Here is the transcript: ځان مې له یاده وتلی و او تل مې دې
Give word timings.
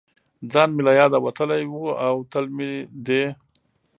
ځان 0.51 0.69
مې 0.75 0.81
له 0.87 0.91
یاده 0.99 1.17
وتلی 1.25 1.63
و 1.69 1.75
او 2.07 2.15
تل 2.31 2.45
مې 2.55 2.71
دې 3.05 3.23